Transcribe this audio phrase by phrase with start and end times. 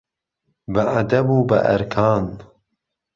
[0.73, 2.25] بهعەدەب و به ئەرکان